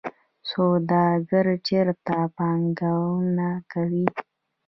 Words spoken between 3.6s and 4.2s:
کوي؟